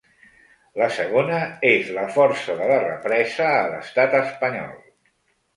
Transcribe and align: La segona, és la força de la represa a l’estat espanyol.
La 0.81 0.87
segona, 0.95 1.41
és 1.73 1.91
la 1.99 2.05
força 2.17 2.57
de 2.63 2.71
la 2.73 2.79
represa 2.87 3.47
a 3.61 3.69
l’estat 3.75 4.21
espanyol. 4.25 4.77